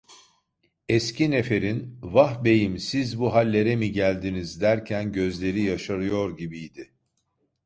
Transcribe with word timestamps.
Eski 0.89 1.31
neferin: 1.31 1.99
"Vah 2.01 2.43
beyim, 2.43 2.77
siz 2.77 3.19
bu 3.19 3.33
hallere 3.35 3.75
mi 3.75 3.91
geldiniz!" 3.91 4.61
derken 4.61 5.11
gözleri 5.11 5.61
yaşarıyor 5.61 6.37
gibiydi. 6.37 6.93